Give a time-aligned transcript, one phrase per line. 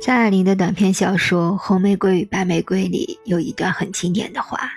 [0.00, 4.70] 张爱玲的短篇小说《红玫瑰与白玫瑰》里有一段很经典的话：“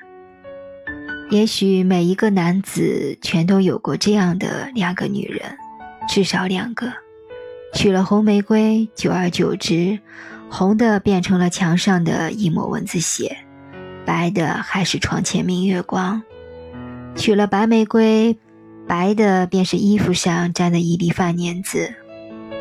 [1.30, 5.56] 也许每一个男子全都有过这样的两个女人，
[6.10, 6.92] 至少两个。
[7.72, 10.00] 娶了红玫瑰，久而久之，
[10.50, 13.38] 红的变成了墙上的一抹蚊子血，
[14.04, 16.24] 白的还是床前明月光；
[17.16, 18.36] 娶了白玫瑰，
[18.88, 21.94] 白的便是衣服上沾的一粒饭粘子。”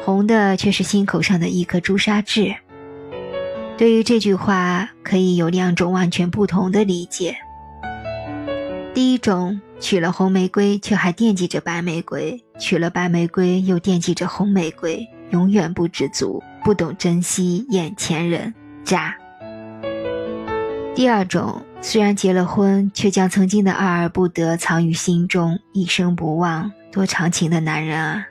[0.04, 2.54] 红的却是心口上的一颗朱砂痣。
[3.76, 7.36] 对于这句话，可以有两种完全不同的理解。
[8.92, 18.52] 第一种，娶了红玫瑰却还惦记着白玫瑰，娶了白玫瑰又惦记着红玫瑰，永远不知足，不懂珍惜眼前人，
[18.84, 19.16] 渣。
[20.94, 28.26] 第二种，虽然结了婚，却将曾经的爱而不得藏于心中，一生不忘，多长情的男人啊！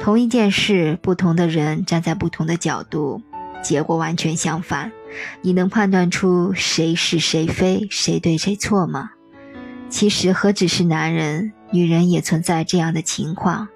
[0.00, 3.22] 同一件事，不同的人站在不同的角度，
[3.62, 4.92] 结果完全相反。
[5.40, 9.12] 你能判断出谁是谁非，谁对谁错吗？
[9.88, 13.68] 其实何止是男人，女人也存在这样的情况。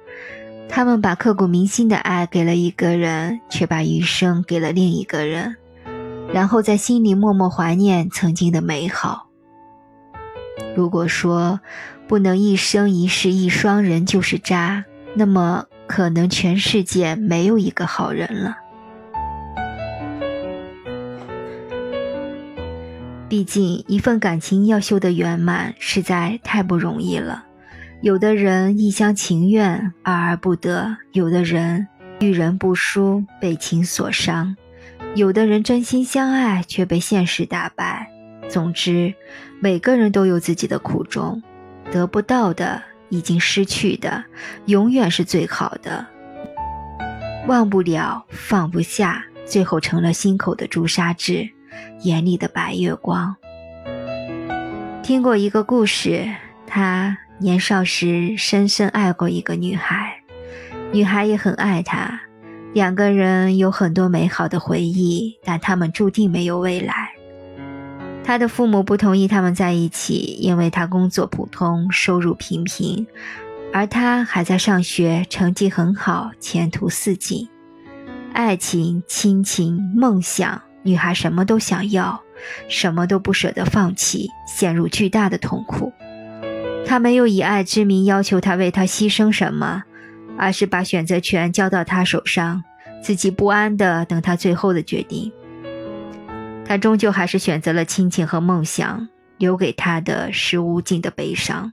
[0.68, 5.56] 他们把刻骨铭心的爱给了一个人，却把余生给了另一个人，
[6.34, 9.28] 然后在心里默默怀念曾经的美好。
[10.76, 11.60] 如果说
[12.06, 15.64] 不能一生一世一双人就是渣，那么。
[15.88, 18.58] 可能全世界没有一个好人了。
[23.28, 27.44] 毕竟，一份感情要修得圆满，实在太不容易了。
[28.00, 31.88] 有的人一厢情愿，爱而不得；有的人
[32.20, 34.54] 遇人不淑，被情所伤；
[35.14, 38.08] 有的人真心相爱，却被现实打败。
[38.48, 39.12] 总之，
[39.60, 41.42] 每个人都有自己的苦衷，
[41.90, 42.82] 得不到的。
[43.08, 44.24] 已经失去的，
[44.66, 46.06] 永远是最好的。
[47.46, 51.48] 忘不了，放不下，最后成了心口的朱砂痣，
[52.02, 53.34] 眼里的白月光。
[55.02, 56.28] 听过一个故事，
[56.66, 60.20] 他年少时深深爱过一个女孩，
[60.92, 62.20] 女孩也很爱他，
[62.74, 67.07] 两个人有很多美好的回忆，但他们注定没有未来。
[68.28, 73.06] 他的父母不同意他们在一起，因为他工作普通，收入平平，
[73.72, 77.48] 而他还在上学，成绩很好，前途似锦。
[78.34, 82.20] 爱情、亲情、梦想，女孩什么都想要，
[82.68, 85.90] 什么都不舍得放弃，陷入巨大的痛苦。
[86.84, 89.84] 他没有以爱之名要求他为他牺牲什么，
[90.36, 92.62] 而是把选择权交到他手上，
[93.02, 95.32] 自己不安的等他最后的决定。
[96.68, 99.08] 他终究还是选择了亲情和梦想，
[99.38, 101.72] 留给他的是无尽的悲伤。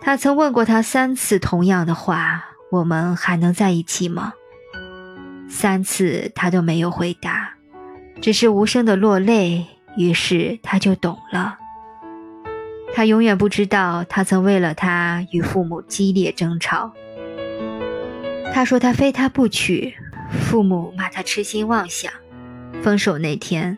[0.00, 4.32] 他曾问过他三次同样的话：“我们还能在一起吗？”
[5.50, 7.56] 三次他都没有回答，
[8.22, 9.66] 只是无声的落泪。
[9.98, 11.58] 于是他就懂了。
[12.94, 16.94] 他永远不知道，他曾为了他与父母激烈争吵。
[18.54, 19.94] 他说他非他不娶，
[20.30, 22.10] 父母骂他痴心妄想。
[22.82, 23.76] 分手那天，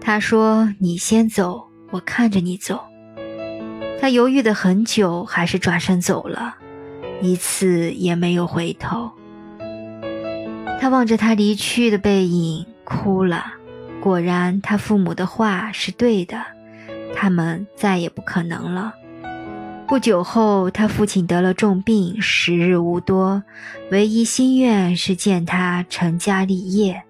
[0.00, 2.80] 他说：“你先走，我看着你走。”
[4.00, 6.56] 他犹豫的很久，还是转身走了，
[7.22, 9.10] 一次也没有回头。
[10.80, 13.44] 他望着他离去的背影，哭了。
[14.00, 16.42] 果然，他父母的话是对的，
[17.14, 18.94] 他们再也不可能了。
[19.86, 23.42] 不久后，他父亲得了重病，时日无多，
[23.90, 27.02] 唯一心愿是见他成家立业。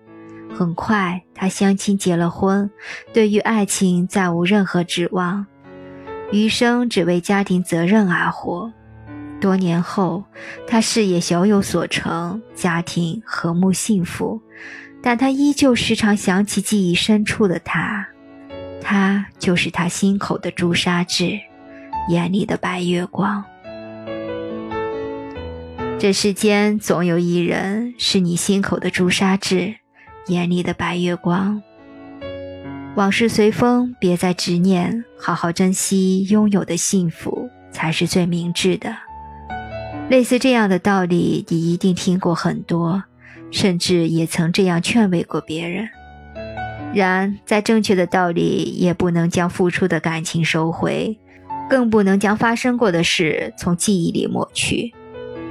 [0.60, 2.70] 很快，他相亲结了婚，
[3.14, 5.46] 对于爱情再无任何指望，
[6.32, 8.70] 余生只为家庭责任而活。
[9.40, 10.22] 多年后，
[10.66, 14.38] 他事业小有所成，家庭和睦幸福，
[15.02, 18.06] 但他依旧时常想起记忆深处的他，
[18.82, 21.40] 他就是他心口的朱砂痣，
[22.10, 23.42] 眼里的白月光。
[25.98, 29.76] 这世间总有一人是你心口的朱砂痣。
[30.26, 31.62] 眼里的白月光，
[32.94, 38.94] 往事随风，别再执念，好好珍惜拥有的幸福，才是最明智的。
[40.08, 43.02] 类似这样的道理，你一定听过很多，
[43.50, 45.88] 甚至也曾这样劝慰过别人。
[46.92, 51.18] 然，再正确的道理，也不能将付出的感情收回，
[51.68, 54.92] 更不能将发生过的事从记忆里抹去。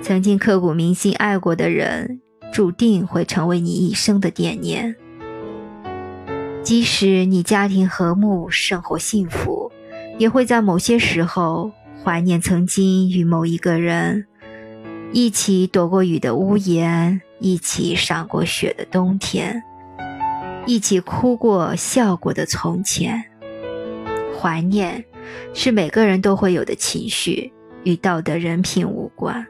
[0.01, 2.21] 曾经刻骨铭心爱过的人。
[2.51, 4.96] 注定会成为你一生的惦念。
[6.62, 9.72] 即使你家庭和睦，生活幸福，
[10.18, 11.72] 也会在某些时候
[12.04, 14.28] 怀念曾经与某一个人
[15.12, 19.63] 一起躲过雨的屋檐，一起赏过雪的冬天，
[20.66, 23.24] 一起哭过、笑过的从前。
[24.40, 25.04] 怀念
[25.54, 27.52] 是每个人都会有的情绪，
[27.84, 29.48] 与道德人品无关。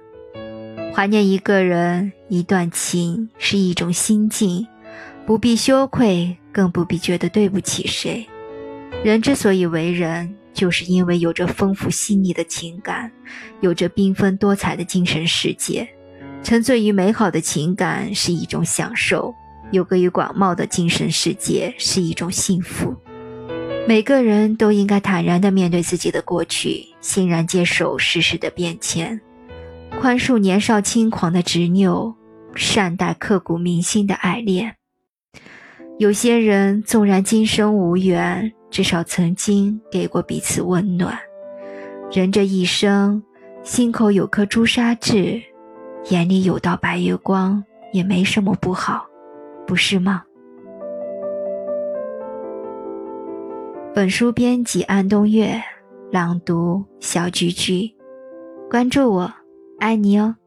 [0.94, 4.68] 怀念一个人、一段情是一种心境，
[5.26, 8.26] 不必羞愧，更不必觉得对不起谁。
[9.04, 13.12] 人之所以为人，就是因为有着丰富细腻的情感，
[13.62, 15.88] 有着缤纷多彩的精神世界。
[16.44, 19.34] 沉醉于美好的情感是一种享受，
[19.72, 22.96] 有个于广袤的精神世界是一种幸福。
[23.88, 29.20] 每个人都应该坦然地面对自己的过去，欣然接受世事的变迁，
[30.00, 32.16] 宽恕年少轻狂的执拗，
[32.56, 34.76] 善待刻骨铭心的爱恋。
[35.98, 41.18] 有些人纵然今生无缘，至少曾经给过彼此温暖。
[42.12, 43.22] 人这一生，
[43.64, 45.42] 心口有颗朱砂痣。
[46.10, 47.62] 眼里有道白月光，
[47.92, 49.06] 也没什么不好，
[49.68, 50.24] 不是吗？
[53.94, 55.62] 本书编辑安东月，
[56.10, 57.94] 朗读小菊菊，
[58.70, 59.34] 关注我，
[59.80, 60.38] 爱你哦。